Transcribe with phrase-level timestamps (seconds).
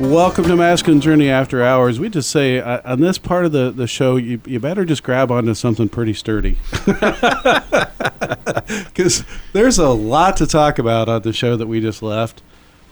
[0.00, 2.00] Welcome to Masculine Journey After Hours.
[2.00, 5.02] We just say uh, on this part of the, the show, you, you better just
[5.02, 6.56] grab onto something pretty sturdy.
[8.86, 12.40] Because there's a lot to talk about on the show that we just left.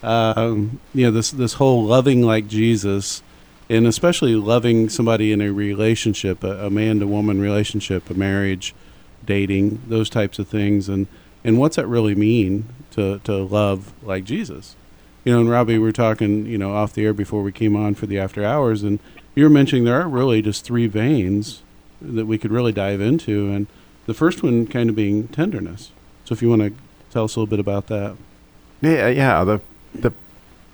[0.03, 3.23] Um, you know, this, this whole loving like Jesus,
[3.71, 8.75] and especially loving somebody in a relationship, a, a man to woman relationship, a marriage,
[9.25, 10.91] dating, those types of things.
[10.91, 11.07] And,
[11.43, 14.77] and what's that really mean to, to love like Jesus?
[15.29, 17.77] You know, and Robbie, we were talking, you know, off the air before we came
[17.77, 18.99] on for the after hours, and
[19.35, 21.61] you were mentioning there are really just three veins
[22.01, 23.67] that we could really dive into, and
[24.07, 25.93] the first one kind of being tenderness.
[26.25, 26.73] So, if you want to
[27.11, 28.17] tell us a little bit about that.
[28.81, 29.45] Yeah, yeah.
[29.45, 29.61] The
[29.95, 30.15] the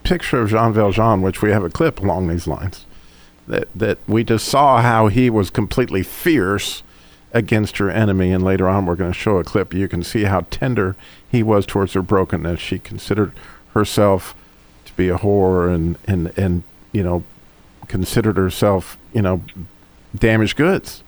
[0.05, 2.87] picture of Jean Valjean, which we have a clip along these lines,
[3.49, 6.85] that that we just saw how he was completely fierce
[7.33, 9.75] against her enemy, and later on we're going to show a clip.
[9.75, 10.95] You can see how tender
[11.29, 12.61] he was towards her brokenness.
[12.61, 13.33] She considered
[13.73, 14.37] herself
[14.97, 17.25] be a whore and and and you know
[17.89, 19.43] considered herself you know
[20.17, 21.03] damaged goods,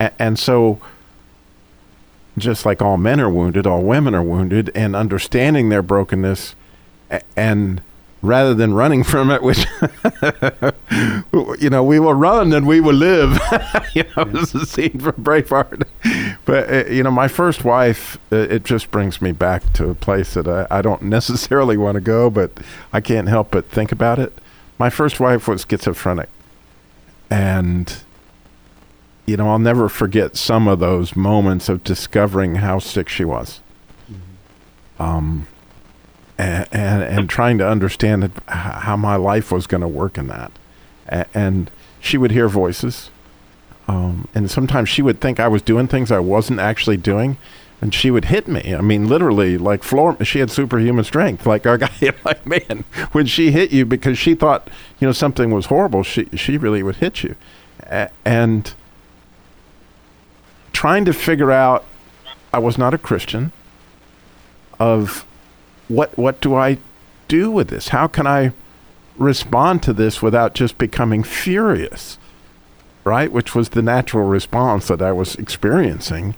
[0.00, 0.80] a- and so
[2.36, 6.54] just like all men are wounded, all women are wounded, and understanding their brokenness,
[7.10, 7.80] a- and
[8.22, 9.66] rather than running from it, which
[11.60, 13.32] you know we will run and we will live.
[13.94, 14.24] you know, yeah.
[14.24, 15.84] this is a scene from Braveheart.
[16.48, 19.94] But uh, you know, my first wife, uh, it just brings me back to a
[19.94, 22.52] place that I, I don't necessarily want to go, but
[22.90, 24.32] I can't help but think about it.
[24.78, 26.30] My first wife was schizophrenic,
[27.28, 28.02] and
[29.26, 33.60] you know, I'll never forget some of those moments of discovering how sick she was.
[34.10, 35.02] Mm-hmm.
[35.02, 35.46] Um
[36.38, 40.52] and, and, and trying to understand how my life was going to work in that.
[41.34, 41.70] And
[42.00, 43.10] she would hear voices.
[43.88, 47.38] Um, and sometimes she would think I was doing things I wasn't actually doing.
[47.80, 48.74] And she would hit me.
[48.74, 50.16] I mean, literally, like floor.
[50.24, 51.90] She had superhuman strength, like our guy.
[52.24, 54.68] like man, when she hit you because she thought
[54.98, 57.36] you know something was horrible, she she really would hit you.
[57.84, 58.74] A- and
[60.72, 61.84] trying to figure out,
[62.52, 63.52] I was not a Christian.
[64.80, 65.24] Of
[65.86, 66.78] what what do I
[67.28, 67.88] do with this?
[67.88, 68.50] How can I
[69.16, 72.18] respond to this without just becoming furious?
[73.08, 73.32] Right?
[73.32, 76.34] Which was the natural response that I was experiencing.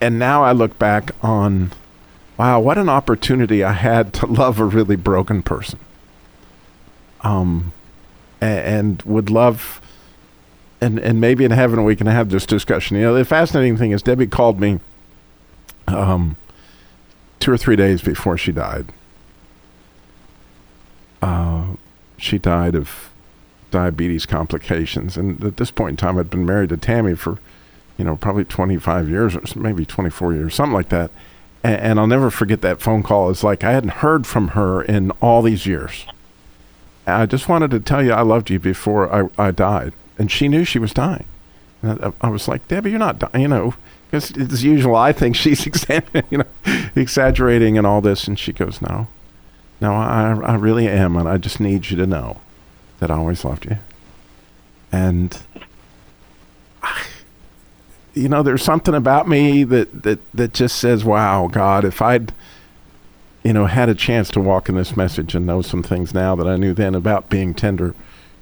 [0.00, 1.72] And now I look back on
[2.38, 5.78] wow, what an opportunity I had to love a really broken person.
[7.20, 7.72] Um
[8.40, 9.82] and, and would love
[10.80, 12.96] and and maybe in heaven we can have this discussion.
[12.96, 14.80] You know, the fascinating thing is Debbie called me
[15.86, 16.36] um
[17.38, 18.86] two or three days before she died.
[21.20, 21.74] Uh,
[22.16, 23.10] she died of
[23.70, 27.38] diabetes complications, and at this point in time, I'd been married to Tammy for,
[27.96, 31.10] you know, probably 25 years or maybe 24 years, something like that.
[31.62, 33.30] And, and I'll never forget that phone call.
[33.30, 36.06] It's like I hadn't heard from her in all these years.
[37.06, 40.48] I just wanted to tell you I loved you before I, I died, and she
[40.48, 41.24] knew she was dying.
[41.82, 43.74] I, I was like, Debbie, you're not dying, you know
[44.10, 45.66] because as usual, I think she's
[46.30, 46.44] you know,
[46.96, 49.06] exaggerating and all this, and she goes, "No,
[49.80, 52.40] no, I, I really am, and I just need you to know
[52.98, 53.78] that I always loved you."
[54.92, 55.36] And
[58.14, 62.32] you know, there's something about me that that that just says, "Wow, God, if I'd."
[63.44, 66.34] You know, had a chance to walk in this message and know some things now
[66.34, 67.94] that I knew then about being tender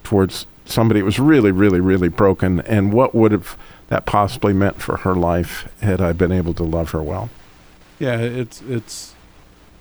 [0.02, 3.56] towards somebody that was really, really, really broken, and what would have
[3.88, 7.28] that possibly meant for her life had I been able to love her well.
[7.98, 9.14] Yeah, it's it's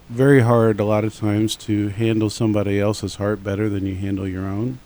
[0.09, 4.27] very hard a lot of times to handle somebody else's heart better than you handle
[4.27, 4.79] your own.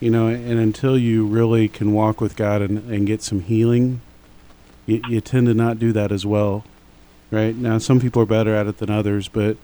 [0.00, 4.00] You know, and until you really can walk with God and, and get some healing,
[4.86, 6.64] you, you tend to not do that as well.
[7.30, 7.54] Right?
[7.54, 9.56] Now, some people are better at it than others, but,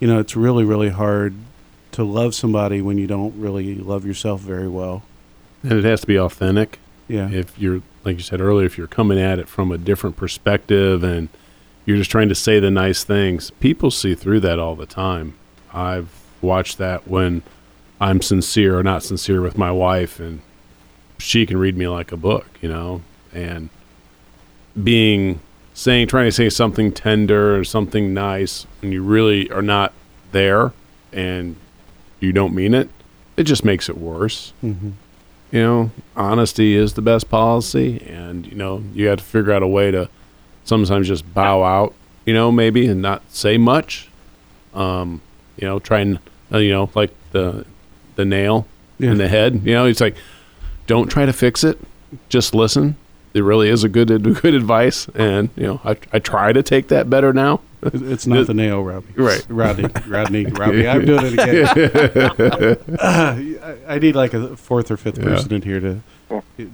[0.00, 1.34] you know, it's really, really hard
[1.92, 5.02] to love somebody when you don't really love yourself very well.
[5.62, 6.78] And it has to be authentic.
[7.08, 7.30] Yeah.
[7.30, 11.02] If you're like you said earlier, if you're coming at it from a different perspective
[11.02, 11.28] and
[11.86, 15.34] you're just trying to say the nice things, people see through that all the time.
[15.72, 16.10] I've
[16.42, 17.42] watched that when
[18.00, 20.42] I'm sincere or not sincere with my wife, and
[21.18, 23.02] she can read me like a book, you know,
[23.32, 23.70] and
[24.82, 25.40] being
[25.72, 29.92] saying trying to say something tender or something nice when you really are not
[30.32, 30.72] there
[31.12, 31.56] and
[32.20, 32.90] you don't mean it,
[33.36, 34.52] it just makes it worse.
[34.62, 34.90] Mm-hmm
[35.50, 39.62] you know, honesty is the best policy, and you know, you have to figure out
[39.62, 40.08] a way to
[40.66, 41.94] sometimes just bow out,
[42.26, 44.08] you know, maybe and not say much.
[44.74, 45.22] Um,
[45.56, 46.18] you know, try and
[46.52, 47.64] uh, you know, like the
[48.16, 48.66] the nail
[48.98, 49.12] Yeah.
[49.12, 49.62] in the head.
[49.64, 50.16] You know, it's like
[50.86, 51.78] don't try to fix it,
[52.28, 52.96] just listen.
[53.34, 54.08] It really is a good
[54.42, 57.60] good advice, and you know, I I try to take that better now.
[57.82, 59.12] It's not the nail, Robbie.
[59.14, 59.46] Right.
[59.48, 59.88] Rodney.
[60.08, 60.46] Rodney.
[60.50, 60.88] Robbie.
[60.88, 61.66] I'm doing it again.
[62.98, 63.36] Uh,
[63.88, 65.24] I, I need like a fourth or fifth Yeah.
[65.24, 66.00] person in here to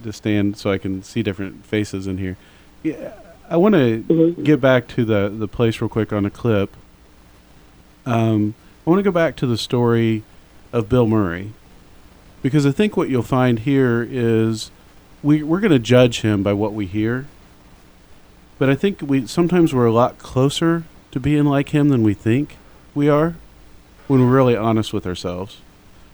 [0.03, 2.35] to stand so I can see different faces in here.
[2.81, 3.11] Yeah,
[3.49, 6.75] I want to get back to the the place real quick on a clip.
[8.05, 8.55] Um,
[8.85, 10.23] I want to go back to the story
[10.71, 11.53] of Bill Murray
[12.41, 14.71] because I think what you'll find here is
[15.21, 17.27] we we're going to judge him by what we hear.
[18.59, 22.13] But I think we sometimes we're a lot closer to being like him than we
[22.13, 22.57] think
[22.93, 23.35] we are
[24.07, 25.61] when we're really honest with ourselves.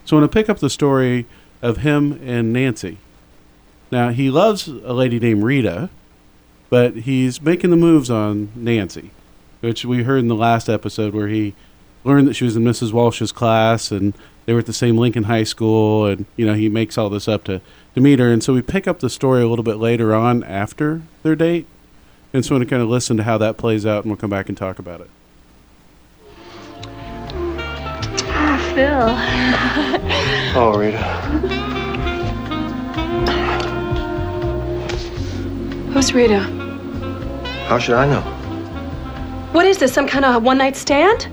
[0.05, 1.25] So I want to pick up the story
[1.61, 2.97] of him and Nancy.
[3.91, 5.89] Now he loves a lady named Rita,
[6.69, 9.11] but he's making the moves on Nancy,
[9.61, 11.55] which we heard in the last episode where he
[12.03, 12.93] learned that she was in Mrs.
[12.93, 14.13] Walsh's class and
[14.49, 17.27] they were at the same Lincoln High School, and you know he makes all this
[17.27, 17.61] up to
[17.93, 20.43] to meet her, and so we pick up the story a little bit later on
[20.43, 21.67] after their date,
[22.33, 24.17] and so I want to kind of listen to how that plays out, and we'll
[24.17, 25.09] come back and talk about it.
[28.31, 30.59] Ah, Phil.
[30.59, 31.68] Oh, Rita.
[35.91, 36.39] Who's Rita?
[37.67, 38.21] How should I know?
[39.53, 41.27] What is this, some kind of one night stand?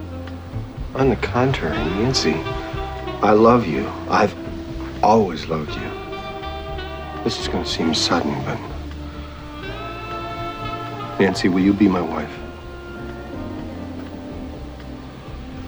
[0.94, 2.32] On the contrary, Nancy,
[3.22, 3.86] I love you.
[4.08, 4.34] I've
[5.02, 5.90] always loved you.
[7.22, 8.58] This is gonna seem sudden, but.
[11.20, 12.32] Nancy, will you be my wife?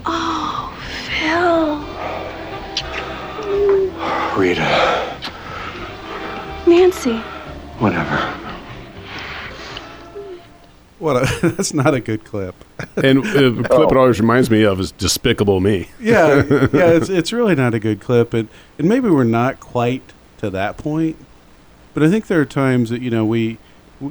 [0.06, 0.72] Oh,
[1.04, 1.84] Phil.
[4.40, 5.20] Rita,
[6.66, 7.18] Nancy.
[7.80, 8.47] whatever.
[10.98, 11.16] What?
[11.16, 12.54] A, that's not a good clip.
[12.96, 15.88] And uh, the clip it always reminds me of is Despicable Me.
[16.00, 16.42] yeah,
[16.72, 20.02] yeah, it's it's really not a good clip, and and maybe we're not quite
[20.38, 21.16] to that point,
[21.94, 23.58] but I think there are times that you know we,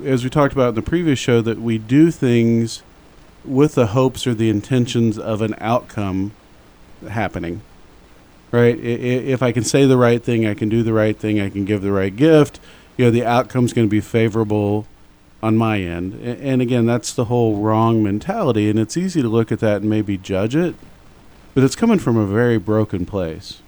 [0.05, 2.81] as we talked about in the previous show, that we do things
[3.43, 6.31] with the hopes or the intentions of an outcome
[7.09, 7.61] happening.
[8.51, 8.79] Right?
[8.79, 11.65] If I can say the right thing, I can do the right thing, I can
[11.65, 12.61] give the right gift.
[12.95, 14.87] You know, the outcome's going to be favorable
[15.41, 16.13] on my end.
[16.23, 19.89] And again, that's the whole wrong mentality, and it's easy to look at that and
[19.89, 20.75] maybe judge it
[21.57, 23.63] but it's coming from a very broken place.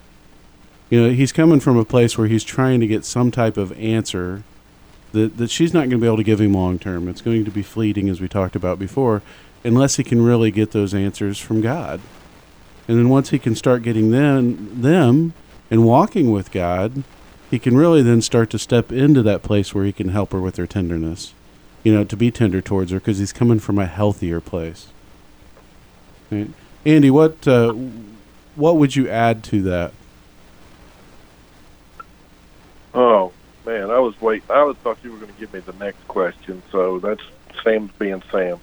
[0.92, 3.71] You know, he's coming from a place where he's trying to get some type of
[3.80, 4.44] answer
[5.12, 7.07] that, that she's not going to be able to give him long term.
[7.07, 9.24] It's going to be fleeting, as we talked about before,
[9.63, 12.00] unless he can really get those answers from God.
[12.88, 15.33] And then once he can start getting them, them
[15.71, 17.04] and walking with God,
[17.50, 20.39] he can really then start to step into that place where he can help her
[20.39, 21.33] with her tenderness.
[21.84, 24.90] You know, to be tender towards her because he's coming from a healthier place.
[26.30, 26.50] Right?
[26.86, 27.74] Andy, what uh,
[28.56, 29.94] what would you add to that?
[32.94, 33.31] Oh
[33.66, 34.44] man, I was wait.
[34.50, 37.22] I was thought you were going to give me the next question, so that's
[37.64, 38.60] Sam's being Sam.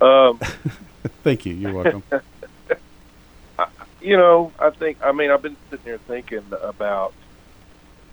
[0.00, 0.38] Um,
[1.22, 1.54] Thank you.
[1.54, 2.02] You're welcome.
[4.00, 4.98] you know, I think.
[5.02, 7.14] I mean, I've been sitting here thinking about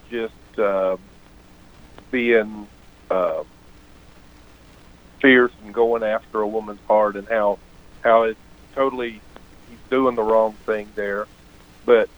[0.10, 0.98] just uh,
[2.12, 2.68] being
[3.10, 3.44] uh,
[5.24, 7.58] fierce and going after a woman's heart, and how
[8.04, 8.40] how it's
[8.76, 9.22] totally
[9.70, 11.26] he's doing the wrong thing there.
[11.86, 12.10] But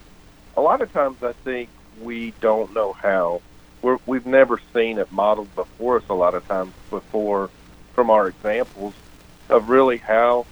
[0.58, 1.70] a lot of times, I think
[2.02, 3.42] we don't know how.
[3.82, 6.04] We're, we've never seen it modeled before us.
[6.10, 7.52] A lot of times before,
[7.94, 8.96] from our examples
[9.48, 10.48] of really how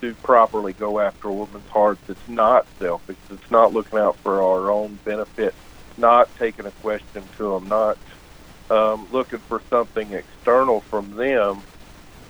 [0.00, 4.42] to properly go after a woman's heart that's not selfish, that's not looking out for
[4.42, 5.54] our own benefit,
[5.96, 7.96] not taking a question to them, not
[8.68, 11.62] um, looking for something external from them,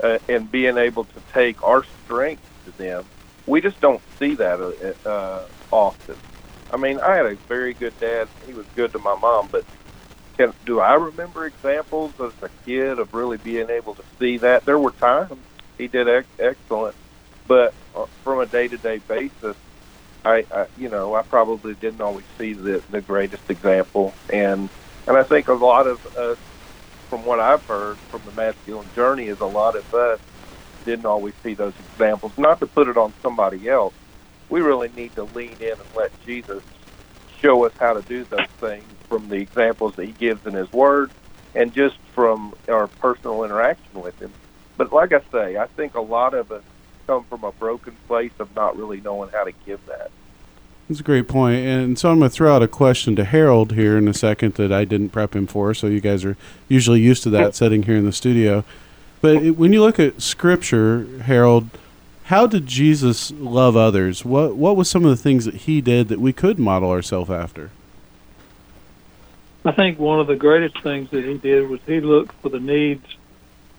[0.02, 3.08] uh, and being able to take our strength to them.
[3.46, 6.16] We just don't see that uh, uh, often.
[6.70, 8.28] I mean, I had a very good dad.
[8.44, 9.64] He was good to my mom, but
[10.36, 14.64] can do I remember examples as a kid of really being able to see that?
[14.66, 15.44] There were times
[15.78, 16.96] he did ex- excellent,
[17.46, 19.56] but uh, from a day-to-day basis,
[20.24, 24.70] I, I you know I probably didn't always see the the greatest example, and
[25.06, 26.38] and I think a lot of us,
[27.10, 30.20] from what I've heard from the masculine journey, is a lot of us
[30.86, 32.32] didn't always see those examples.
[32.38, 33.94] Not to put it on somebody else,
[34.50, 36.62] we really need to lean in and let Jesus
[37.44, 40.72] show us how to do those things from the examples that he gives in his
[40.72, 41.12] word
[41.54, 44.34] and just from our personal interaction with him.
[44.76, 46.64] But like I say, I think a lot of us
[47.06, 50.10] come from a broken place of not really knowing how to give that.
[50.88, 51.64] That's a great point.
[51.64, 54.54] And so I'm going to throw out a question to Harold here in a second
[54.54, 55.74] that I didn't prep him for.
[55.74, 56.36] So you guys are
[56.68, 58.64] usually used to that setting here in the studio.
[59.20, 61.70] But it, when you look at Scripture, Harold,
[62.24, 64.24] how did Jesus love others?
[64.24, 67.30] What What was some of the things that he did that we could model ourselves
[67.30, 67.70] after?
[69.64, 72.60] I think one of the greatest things that he did was he looked for the
[72.60, 73.04] needs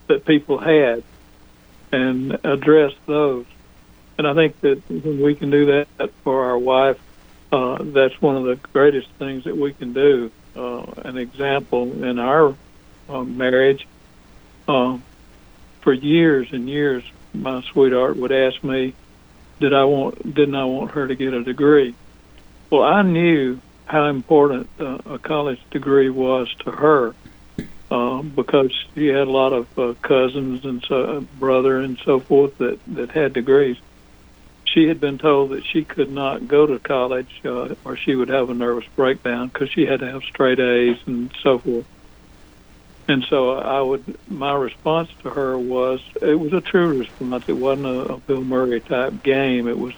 [0.07, 1.03] that people had
[1.93, 3.45] and addressed those.
[4.17, 6.99] And I think that when we can do that for our wife,
[7.51, 10.31] uh, that's one of the greatest things that we can do.
[10.55, 12.55] Uh, an example in our
[13.09, 13.87] uh, marriage,
[14.67, 14.97] uh,
[15.81, 18.93] for years and years, my sweetheart would ask me,
[19.59, 20.33] "Did I want?
[20.33, 21.93] Didn't I want her to get a degree?"
[22.69, 27.15] Well, I knew how important uh, a college degree was to her
[27.89, 32.57] uh, because she had a lot of uh, cousins and so, brother and so forth
[32.57, 33.77] that that had degrees.
[34.73, 38.29] She had been told that she could not go to college uh, or she would
[38.29, 41.85] have a nervous breakdown because she had to have straight A's and so forth.
[43.07, 47.45] And so I would, my response to her was, it was a true response.
[47.47, 49.67] It wasn't a, a Bill Murray type game.
[49.67, 49.93] It was,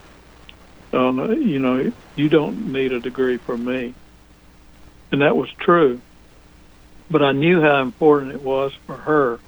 [0.94, 3.96] um, you know, you don't need a degree from me.
[5.12, 6.02] And that was true.
[7.10, 9.40] But I knew how important it was for her.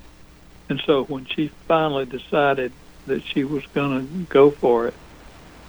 [0.69, 2.73] And so when she finally decided
[3.05, 4.95] that she was going to go for it,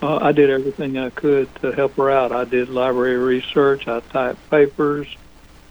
[0.02, 2.32] uh, I did everything I could to help her out.
[2.32, 5.06] I did library research, I typed papers,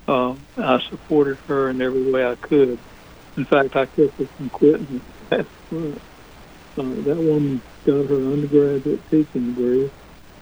[0.07, 2.79] uh, I supported her in every way I could.
[3.37, 5.45] In fact, I kept her from quitting at.
[5.71, 5.93] Uh,
[6.77, 9.91] that woman got her undergraduate teaching degree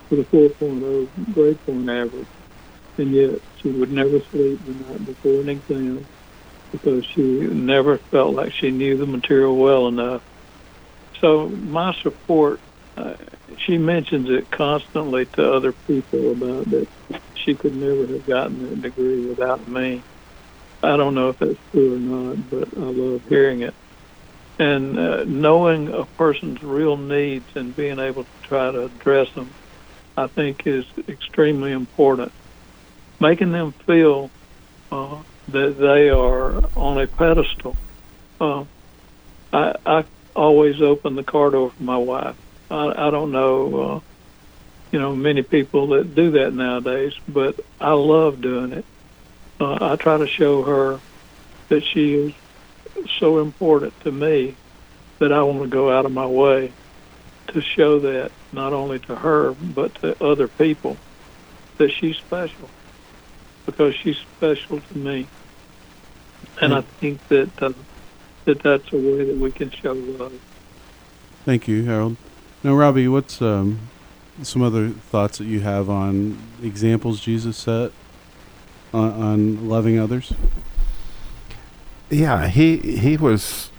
[0.09, 2.27] with a 4.0 grade point average,
[2.97, 6.05] and yet she would never sleep the night before an exam
[6.71, 10.21] because she never felt like she knew the material well enough.
[11.21, 12.59] So my support,
[12.99, 13.15] uh,
[13.65, 16.87] she mentions it constantly to other people about that
[17.45, 20.03] she could never have gotten that degree without me.
[20.83, 23.73] I don't know if that's true or not, but I love hearing it.
[24.59, 29.55] And uh, knowing a person's real needs and being able to try to address them,
[30.17, 32.33] I think is extremely important.
[33.21, 34.31] Making them feel
[34.91, 37.77] uh, that they are on a pedestal.
[38.41, 38.65] Uh,
[39.53, 42.35] I, I always open the car door for my wife.
[42.69, 43.99] I, I don't know uh,
[44.91, 48.85] you know many people that do that nowadays, but I love doing it.
[49.59, 50.99] Uh, I try to show her
[51.69, 52.33] that she is
[53.19, 54.55] so important to me
[55.19, 56.71] that I want to go out of my way
[57.47, 60.97] to show that not only to her but to other people
[61.77, 62.69] that she's special
[63.65, 65.27] because she's special to me.
[66.61, 67.73] And I think that uh,
[68.45, 70.33] that that's a way that we can show love.
[71.45, 72.17] Thank you, Harold.
[72.61, 73.79] Now, Robbie, what's um,
[74.43, 77.91] some other thoughts that you have on examples Jesus set
[78.93, 80.33] on, on loving others?
[82.09, 83.71] Yeah, he he was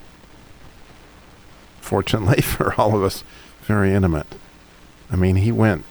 [1.79, 3.23] fortunately for all of us
[3.61, 4.27] very intimate.
[5.11, 5.83] I mean, he went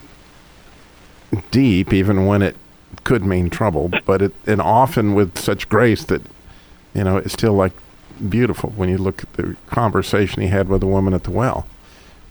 [1.53, 2.57] deep even when it
[3.05, 6.23] could mean trouble, but it and often with such grace that
[6.93, 7.73] you know it's still like
[8.29, 11.67] beautiful when you look at the conversation he had with the woman at the well.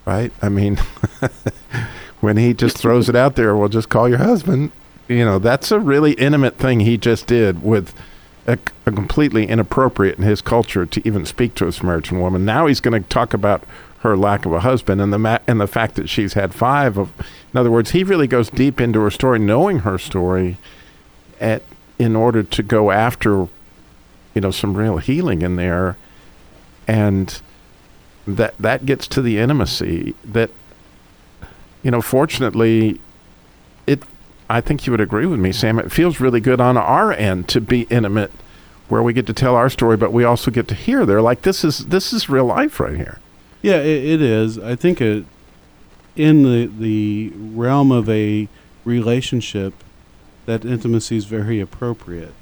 [0.10, 0.34] Right?
[0.42, 0.78] I mean,
[2.20, 4.72] when he just throws it out there, well, just call your husband.
[5.08, 7.94] You know, that's a really intimate thing he just did with
[8.48, 12.44] a, a completely inappropriate in his culture to even speak to a Samaritan woman.
[12.44, 13.64] Now he's going to talk about
[14.00, 16.98] her lack of a husband and the ma- and the fact that she's had five
[16.98, 17.14] of.
[17.54, 20.58] In other words, he really goes deep into her story, knowing her story,
[21.40, 21.62] at
[22.00, 23.48] in order to go after,
[24.34, 25.98] you know, some real healing in there,
[26.88, 27.44] and
[28.28, 30.52] that that gets to the intimacy that
[31.84, 33.00] you know, fortunately,
[33.88, 34.04] it.
[34.50, 35.80] I think you would agree with me, Sam.
[35.80, 38.32] It feels really good on our end to be intimate,
[38.88, 41.06] where we get to tell our story, but we also get to hear.
[41.06, 43.20] They're like, this is this is real life right here.
[43.62, 44.58] Yeah, it, it is.
[44.58, 45.26] I think it
[46.16, 48.48] in the the realm of a
[48.84, 49.74] relationship,
[50.46, 52.34] that intimacy is very appropriate,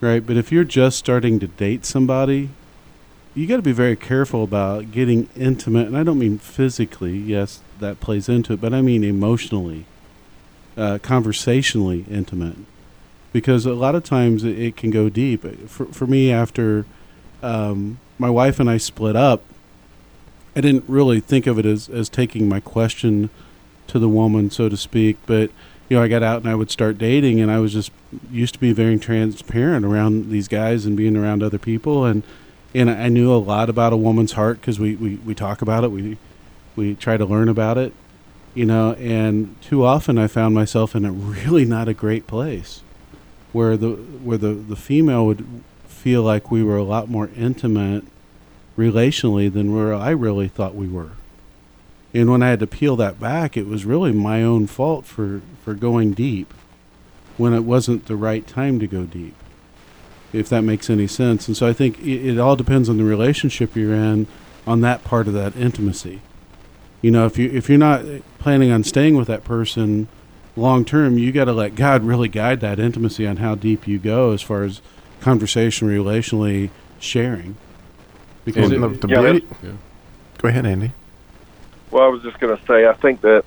[0.00, 0.26] right?
[0.26, 2.50] But if you're just starting to date somebody,
[3.34, 7.16] you got to be very careful about getting intimate, and I don't mean physically.
[7.16, 9.86] Yes, that plays into it, but I mean emotionally,
[10.76, 12.56] uh, conversationally intimate,
[13.32, 15.42] because a lot of times it, it can go deep.
[15.68, 16.86] For for me, after
[17.42, 19.42] um, my wife and I split up,
[20.54, 23.30] I didn't really think of it as as taking my question
[23.88, 25.50] to the woman, so to speak, but
[25.88, 27.90] you know, I got out and I would start dating, and I was just
[28.30, 32.22] used to be very transparent around these guys and being around other people, and
[32.74, 35.84] and I knew a lot about a woman's heart because we, we, we talk about
[35.84, 36.18] it, we
[36.76, 37.92] we try to learn about it,
[38.54, 42.82] you know, and too often I found myself in a really not a great place,
[43.52, 45.46] where the where the the female would
[45.86, 48.04] feel like we were a lot more intimate
[48.76, 51.12] relationally than where I really thought we were.
[52.12, 55.42] And when I had to peel that back, it was really my own fault for,
[55.64, 56.54] for going deep
[57.36, 59.34] when it wasn't the right time to go deep,
[60.34, 61.48] if that makes any sense.
[61.48, 64.26] And so I think it, it all depends on the relationship you're in
[64.66, 66.20] on that part of that intimacy.
[67.02, 68.02] You know, if you if you're not
[68.38, 70.08] planning on staying with that person
[70.56, 73.98] long term, you got to let God really guide that intimacy on how deep you
[73.98, 74.80] go as far as
[75.20, 77.56] conversation, relationally sharing.
[78.44, 79.46] Because it- the, the Yeah, beauty.
[79.62, 79.70] Yeah.
[80.38, 80.92] Go ahead, Andy.
[81.90, 83.44] Well, I was just going to say, I think that,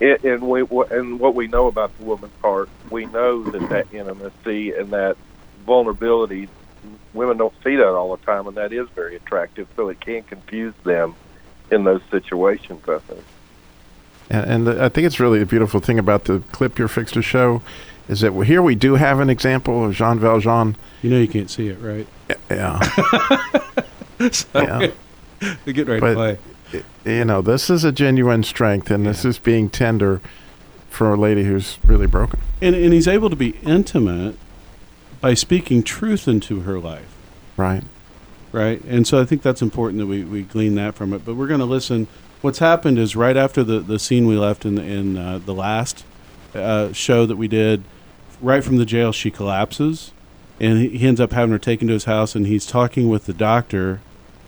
[0.00, 3.92] it, and we and what we know about the woman's heart, we know that that
[3.92, 5.16] intimacy and that
[5.70, 6.48] vulnerability,
[7.14, 9.68] women don't see that all the time, and that is very attractive.
[9.76, 11.14] So it can confuse them
[11.70, 12.88] in those situations.
[12.88, 13.24] I think.
[14.28, 17.14] And, and the, I think it's really a beautiful thing about the clip you're fixed
[17.14, 17.62] to show
[18.08, 20.74] is that here we do have an example of Jean Valjean.
[21.02, 22.08] You know you can't see it, right?
[22.50, 22.80] Yeah.
[24.52, 24.90] yeah.
[25.66, 26.38] Get ready But- to play.
[27.04, 30.20] You know, this is a genuine strength, and this is being tender
[30.88, 32.38] for a lady who's really broken.
[32.60, 34.36] And, and he's able to be intimate
[35.20, 37.14] by speaking truth into her life,
[37.56, 37.84] Right.
[38.52, 38.82] right?
[38.84, 41.24] And so I think that's important that we, we glean that from it.
[41.24, 42.06] But we're going to listen.
[42.40, 46.04] What's happened is right after the, the scene we left in, in uh, the last
[46.54, 47.84] uh, show that we did,
[48.40, 50.12] right from the jail, she collapses.
[50.58, 53.26] And he, he ends up having her taken to his house, and he's talking with
[53.26, 54.00] the doctor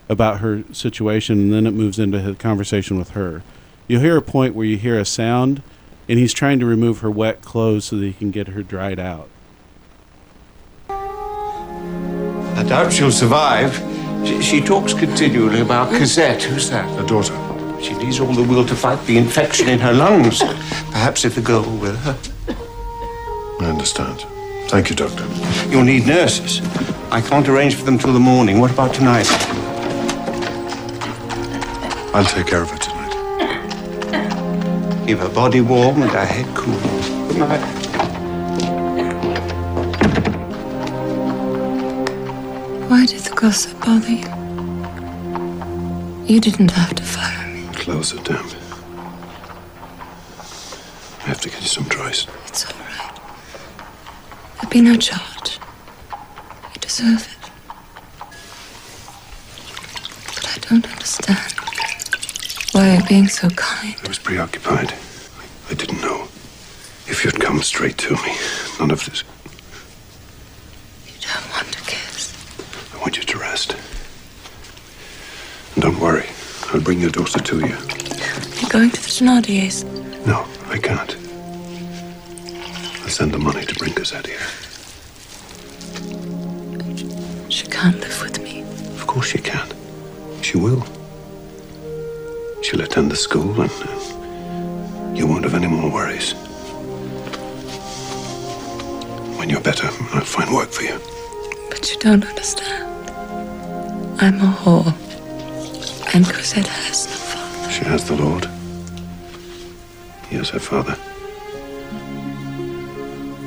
[0.09, 3.43] about her situation, and then it moves into his conversation with her.
[3.89, 5.63] You'll hear a point where you hear a sound,
[6.09, 8.99] and he's trying to remove her wet clothes so that he can get her dried
[8.99, 9.29] out.
[12.63, 13.75] I doubt she'll survive.
[14.25, 16.45] She, she talks continually about Cosette.
[16.45, 16.89] Who's that?
[16.97, 17.35] A daughter.
[17.83, 20.39] She needs all the will to fight the infection in her lungs.
[20.93, 22.17] Perhaps if the girl were with her.
[23.61, 24.21] I understand.
[24.69, 25.27] Thank you, Doctor.
[25.71, 26.61] You'll need nurses.
[27.11, 28.61] I can't arrange for them till the morning.
[28.61, 29.27] What about tonight?
[32.15, 33.11] I'll take care of her tonight.
[35.09, 36.79] Keep her body warm and her head cool.
[37.27, 37.82] Good night.
[43.43, 44.29] Why did the gossip bother you?
[46.33, 47.67] You didn't have to fire me.
[47.75, 48.55] Clothes are damp.
[51.19, 52.29] I have to get you some dries.
[52.47, 53.21] It's all right.
[54.61, 55.59] There'd be no charge.
[56.73, 57.51] You deserve it.
[60.37, 61.53] But I don't understand
[62.71, 63.97] why you're being so kind.
[64.05, 64.95] I was preoccupied.
[65.69, 66.29] I didn't know.
[67.09, 68.37] If you'd come straight to me,
[68.79, 69.25] none of this.
[71.07, 72.33] You don't want to kiss.
[72.95, 72.99] I
[75.75, 76.27] And don't worry.
[76.73, 77.77] I'll bring your daughter to you.
[78.61, 79.85] You're going to the Thenardiers.
[80.27, 81.15] No, I can't.
[83.03, 84.39] I'll send the money to bring Cosette here.
[87.51, 88.63] She can't live with me.
[88.95, 89.69] Of course she can.
[90.41, 90.83] She will.
[92.63, 96.33] She'll attend the school and uh, you won't have any more worries.
[99.37, 100.99] When you're better, I'll find work for you.
[101.69, 102.82] But you don't understand.
[104.23, 104.95] I'm a whore.
[106.15, 107.71] And Cosette has no father.
[107.73, 108.47] She has the Lord.
[110.29, 110.97] He is her father.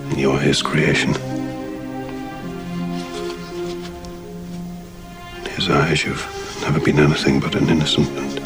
[0.10, 1.16] And you're his creation.
[5.38, 6.28] In his eyes, you've
[6.64, 8.42] never been anything but an innocent and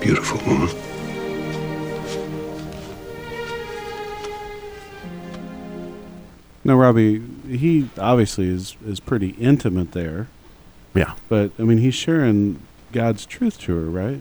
[0.00, 0.93] beautiful woman.
[6.64, 10.28] No, Robbie, he obviously is, is pretty intimate there,
[10.94, 11.14] Yeah.
[11.28, 12.60] but I mean, he's sharing
[12.92, 14.20] God's truth to her, right?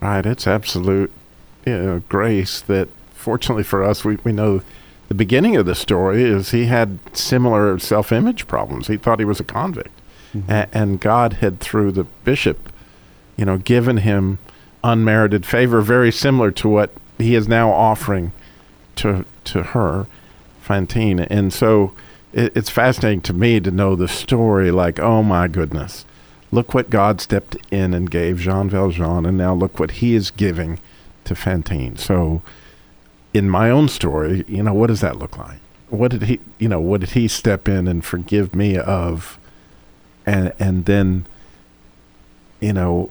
[0.00, 0.24] Right.
[0.26, 1.10] It's absolute
[1.64, 4.62] you know, grace that, fortunately for us, we, we know
[5.08, 8.86] the beginning of the story is he had similar self image problems.
[8.86, 9.90] He thought he was a convict.
[10.34, 10.50] Mm-hmm.
[10.50, 12.70] A- and God had, through the bishop,
[13.36, 14.38] you know, given him
[14.84, 18.30] unmerited favor, very similar to what he is now offering
[18.96, 20.06] to to her,
[20.66, 21.20] Fantine.
[21.20, 21.92] And so
[22.32, 24.70] it, it's fascinating to me to know the story.
[24.70, 26.04] Like, oh my goodness,
[26.50, 30.30] look what God stepped in and gave Jean Valjean, and now look what he is
[30.30, 30.80] giving
[31.24, 31.96] to Fantine.
[31.96, 32.42] So,
[33.32, 35.60] in my own story, you know, what does that look like?
[35.88, 39.38] What did he, you know, what did he step in and forgive me of?
[40.24, 41.26] And and then,
[42.60, 43.10] you know,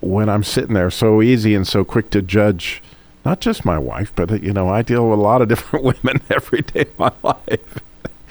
[0.00, 2.82] when I'm sitting there so easy and so quick to judge,
[3.24, 6.22] not just my wife, but you know, I deal with a lot of different women
[6.30, 7.78] every day of my life.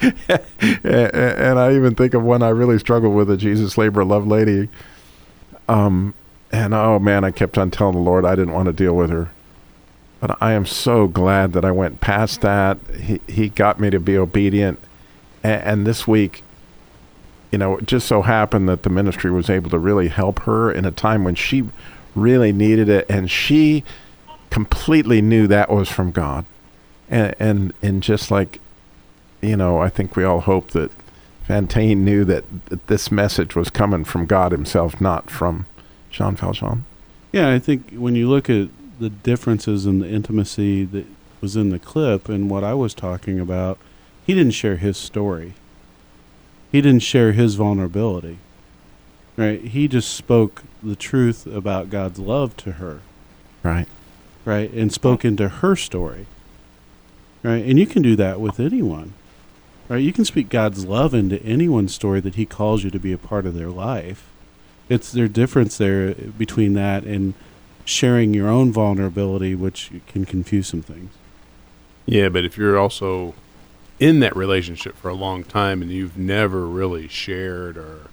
[0.00, 0.40] and,
[0.84, 4.68] and I even think of one I really struggled with, a Jesus labor love lady.
[5.68, 6.14] Um,
[6.50, 9.10] and oh man, I kept on telling the Lord I didn't want to deal with
[9.10, 9.30] her.
[10.20, 12.78] But I am so glad that I went past that.
[13.00, 14.80] He he got me to be obedient,
[15.44, 16.42] and, and this week,
[17.52, 20.72] you know, it just so happened that the ministry was able to really help her
[20.72, 21.68] in a time when she
[22.16, 23.84] really needed it, and she
[24.50, 26.44] completely knew that was from God,
[27.08, 28.60] and and and just like,
[29.40, 30.90] you know, I think we all hope that
[31.42, 35.66] Fantine knew that, that this message was coming from God Himself, not from
[36.10, 36.84] Jean Valjean.
[37.32, 41.06] Yeah, I think when you look at the differences in the intimacy that
[41.40, 43.78] was in the clip and what I was talking about,
[44.26, 45.54] he didn't share his story.
[46.70, 48.38] He didn't share his vulnerability.
[49.36, 49.62] Right?
[49.62, 53.00] He just spoke the truth about God's love to her.
[53.62, 53.88] Right.
[54.48, 54.72] Right?
[54.72, 56.24] And spoke into her story.
[57.42, 57.62] Right?
[57.62, 59.12] And you can do that with anyone.
[59.90, 60.02] Right?
[60.02, 63.18] You can speak God's love into anyone's story that he calls you to be a
[63.18, 64.30] part of their life.
[64.88, 67.34] It's their difference there between that and
[67.84, 71.12] sharing your own vulnerability, which can confuse some things.
[72.06, 73.34] Yeah, but if you're also
[74.00, 78.06] in that relationship for a long time and you've never really shared or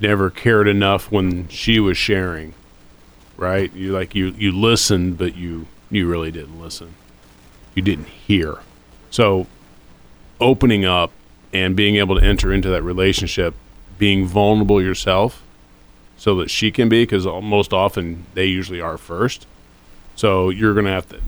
[0.00, 2.54] never cared enough when she was sharing,
[3.36, 3.72] right?
[3.72, 6.94] You like you you listened, but you you really didn't listen.
[7.74, 8.58] You didn't hear.
[9.10, 9.46] So
[10.40, 11.12] opening up
[11.52, 13.54] and being able to enter into that relationship,
[13.98, 15.42] being vulnerable yourself,
[16.16, 19.46] so that she can be, because most often they usually are first.
[20.16, 21.20] So you're gonna have to,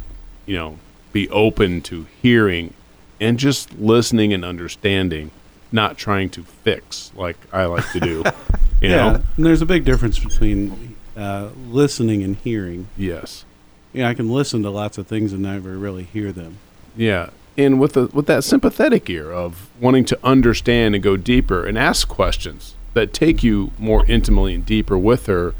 [0.47, 0.79] you know,
[1.13, 2.75] be open to hearing
[3.21, 5.31] and just listening and understanding,
[5.73, 8.25] not trying to fix like I like to do.
[8.81, 9.23] You yeah, know?
[9.37, 12.89] and there's a big difference between uh, listening and hearing.
[12.97, 13.45] Yes.
[13.93, 16.59] Yeah, I can listen to lots of things and never really hear them.
[16.97, 17.31] Yeah.
[17.57, 21.77] And with the with that sympathetic ear of wanting to understand and go deeper and
[21.77, 25.55] ask questions that take you more intimately and deeper with her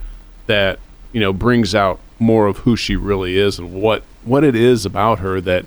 [0.47, 0.79] that,
[1.13, 4.87] you know, brings out more of who she really is and what what it is
[4.87, 5.67] about her that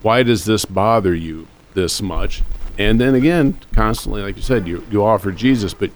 [0.00, 2.42] why does this bother you this much?
[2.78, 5.90] And then again, constantly like you said, you you offer Jesus, but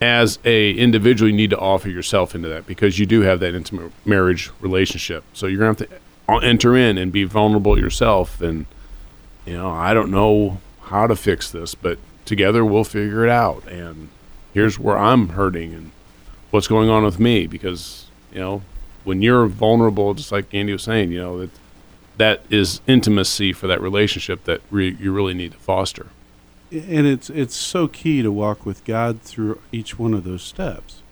[0.00, 3.54] as a individual you need to offer yourself into that because you do have that
[3.54, 5.24] intimate marriage relationship.
[5.32, 8.66] So you're going to have to enter in and be vulnerable yourself and
[9.46, 13.66] you know, I don't know how to fix this, but together we'll figure it out.
[13.66, 14.08] And
[14.52, 15.90] here's where I'm hurting and
[16.50, 18.62] what's going on with me because, you know,
[19.04, 21.50] when you're vulnerable, just like Andy was saying, you know, that
[22.18, 26.08] that is intimacy for that relationship that re- you really need to foster.
[26.72, 31.02] And it's it's so key to walk with God through each one of those steps.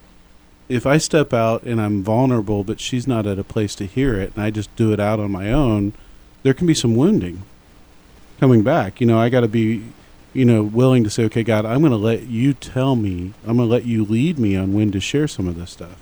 [0.69, 4.21] If I step out and I'm vulnerable, but she's not at a place to hear
[4.21, 5.95] it, and I just do it out on my own,
[6.43, 7.43] there can be some wounding
[8.39, 9.01] coming back.
[9.01, 9.85] You know, I got to be,
[10.33, 13.57] you know, willing to say, okay, God, I'm going to let you tell me, I'm
[13.57, 15.97] going to let you lead me on when to share some of this stuff,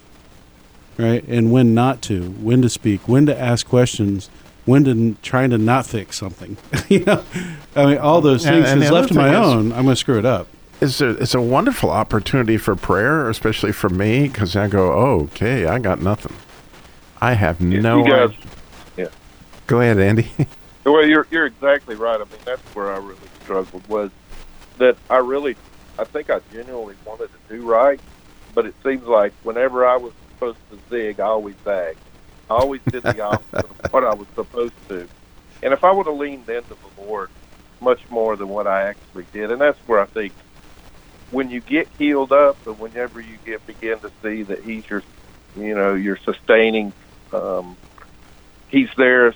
[0.98, 1.24] right?
[1.28, 4.28] And when not to, when to speak, when to ask questions,
[4.66, 6.56] when to n- try to not fix something.
[6.88, 7.24] you know,
[7.74, 8.68] I mean, all those things.
[8.68, 10.48] and Because the left to my thing is- own, I'm going to screw it up.
[10.80, 15.20] It's a, it's a wonderful opportunity for prayer, especially for me, because I go, oh,
[15.32, 16.36] okay, I got nothing.
[17.18, 18.46] I have no you guys, idea.
[18.98, 19.06] yeah.
[19.66, 20.30] Go ahead, Andy.
[20.84, 22.14] Well, you're you're exactly right.
[22.14, 24.12] I mean, that's where I really struggled was
[24.78, 25.56] that I really,
[25.98, 27.98] I think I genuinely wanted to do right,
[28.54, 31.98] but it seems like whenever I was supposed to zig, I always zagged.
[32.48, 35.08] I always did the opposite of what I was supposed to.
[35.62, 37.30] And if I would have leaned into the Lord
[37.80, 40.32] much more than what I actually did, and that's where I think
[41.30, 45.02] when you get healed up, and whenever you get begin to see that He's your,
[45.56, 46.92] you know, your sustaining,
[47.32, 47.76] um,
[48.68, 49.34] He's there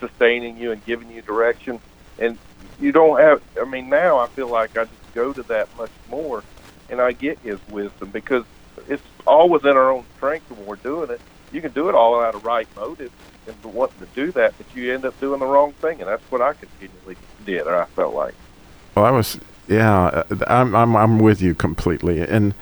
[0.00, 1.80] sustaining you and giving you direction,
[2.18, 2.38] and
[2.80, 3.42] you don't have.
[3.60, 6.42] I mean, now I feel like I just go to that much more,
[6.88, 8.44] and I get His wisdom because
[8.88, 11.20] it's all within our own strength when we're doing it.
[11.52, 13.12] You can do it all out of right motive
[13.46, 16.30] and wanting to do that, but you end up doing the wrong thing, and that's
[16.30, 17.66] what I continually did.
[17.66, 18.34] Or I felt like.
[18.94, 22.20] Well, I was, yeah, uh, I'm, I'm, I'm with you completely.
[22.20, 22.54] And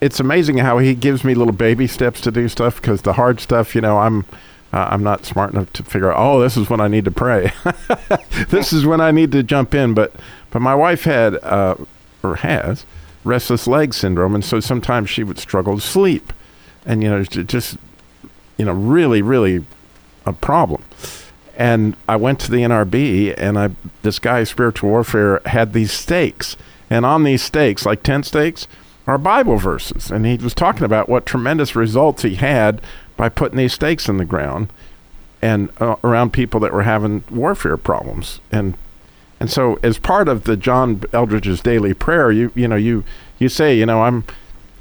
[0.00, 3.40] it's amazing how he gives me little baby steps to do stuff because the hard
[3.40, 4.24] stuff, you know, I'm,
[4.72, 7.10] uh, I'm not smart enough to figure out, oh, this is when I need to
[7.10, 7.52] pray.
[8.48, 9.94] this is when I need to jump in.
[9.94, 10.14] But,
[10.50, 11.76] but my wife had, uh,
[12.22, 12.84] or has,
[13.24, 14.34] restless leg syndrome.
[14.34, 16.32] And so sometimes she would struggle to sleep.
[16.84, 17.78] And, you know, just,
[18.56, 19.64] you know, really, really
[20.26, 20.82] a problem.
[21.56, 23.70] And I went to the NRB, and I
[24.02, 26.56] this guy spiritual warfare had these stakes,
[26.90, 28.66] and on these stakes, like tent stakes,
[29.06, 32.80] are Bible verses, and he was talking about what tremendous results he had
[33.16, 34.72] by putting these stakes in the ground,
[35.42, 38.74] and uh, around people that were having warfare problems, and
[39.38, 43.04] and so as part of the John Eldredge's daily prayer, you you know you
[43.38, 44.24] you say you know I'm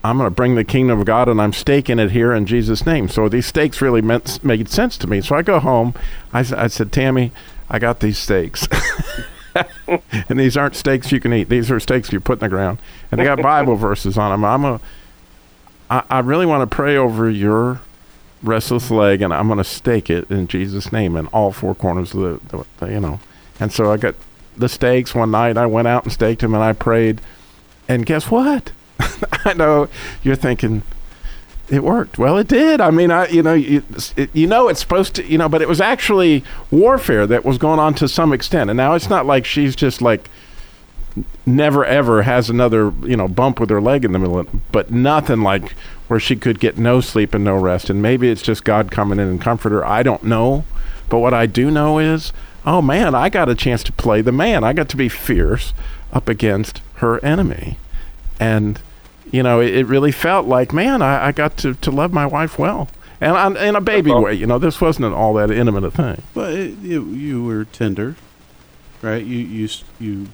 [0.04, 2.86] I'm going to bring the kingdom of God and I'm staking it here in Jesus'
[2.86, 3.08] name.
[3.08, 5.22] So these stakes really meant, made sense to me.
[5.22, 5.94] So I go home.
[6.34, 7.32] I said, Tammy,
[7.70, 8.68] I got these stakes.
[10.28, 11.48] and these aren't steaks you can eat.
[11.48, 12.80] These are steaks you put in the ground.
[13.12, 14.44] And they got Bible verses on them.
[14.44, 14.82] I'm a,
[15.90, 17.80] I, I really want to pray over your
[18.42, 22.14] restless leg and I'm going to stake it in Jesus' name in all four corners
[22.14, 23.22] of the, the, you know.
[23.58, 24.16] And so I got
[24.58, 25.56] the stakes one night.
[25.56, 27.22] I went out and staked them and I prayed.
[27.88, 28.74] And guess what?
[29.46, 29.90] I know
[30.24, 30.84] you're thinking
[31.70, 32.18] it worked.
[32.18, 32.82] Well, it did.
[32.82, 33.84] I mean, I you know you,
[34.16, 37.58] it, you know it's supposed to you know, but it was actually warfare that was
[37.58, 38.70] going on to some extent.
[38.70, 40.30] And now it's not like she's just like
[41.46, 44.92] never ever has another you know bump with her leg in the middle of but
[44.92, 45.74] nothing like
[46.08, 49.20] where she could get no sleep and no rest and maybe it's just god coming
[49.20, 50.64] in and comfort her i don't know
[51.10, 52.34] but what i do know is
[52.66, 55.74] oh man i got a chance to play the man i got to be fierce
[56.12, 57.78] up against her enemy
[58.40, 58.82] and
[59.34, 62.26] you know it, it really felt like man I, I got to, to love my
[62.26, 62.88] wife well
[63.20, 65.92] and on, in a baby way you know this wasn't an all that intimate a
[65.92, 68.16] thing But it, you, you were tender,
[69.02, 69.24] right?
[69.24, 69.70] You you
[70.00, 70.28] you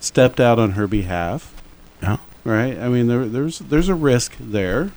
[0.00, 1.52] stepped out on her behalf.
[2.02, 2.18] Yeah.
[2.44, 2.78] Right.
[2.78, 4.92] I mean, there there's there's a risk there.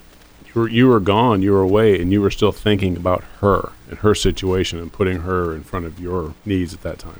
[0.45, 3.71] You were, you were gone, you were away, and you were still thinking about her
[3.87, 7.19] and her situation and putting her in front of your needs at that time.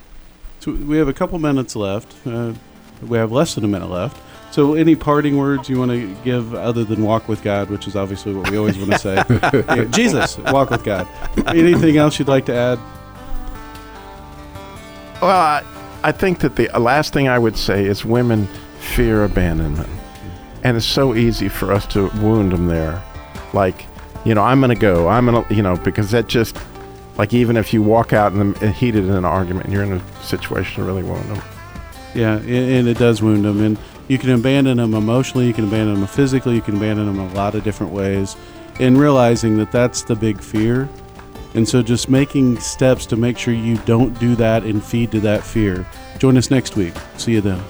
[0.60, 2.16] So we have a couple minutes left.
[2.26, 2.54] Uh,
[3.02, 4.18] we have less than a minute left.
[4.52, 7.96] So, any parting words you want to give other than walk with God, which is
[7.96, 9.24] obviously what we always want to say?
[9.76, 11.08] Yeah, Jesus, walk with God.
[11.48, 12.80] Anything else you'd like to add?
[15.22, 15.64] Well, I,
[16.02, 18.48] I think that the uh, last thing I would say is women
[18.80, 19.90] fear abandonment.
[20.64, 23.04] And it's so easy for us to wound them there.
[23.54, 23.86] Like,
[24.26, 25.08] you know, I'm going to go.
[25.08, 26.58] I'm going to, you know, because that just,
[27.18, 30.24] like, even if you walk out and uh, heated in an argument, you're in a
[30.24, 31.42] situation to really wound them.
[32.16, 33.62] Yeah, and, and it does wound them.
[33.62, 33.78] And
[34.10, 37.34] you can abandon them emotionally, you can abandon them physically, you can abandon them a
[37.34, 38.36] lot of different ways.
[38.80, 40.90] And realizing that that's the big fear.
[41.54, 45.20] And so just making steps to make sure you don't do that and feed to
[45.22, 45.86] that fear.
[46.18, 46.94] Join us next week.
[47.18, 47.64] See you then.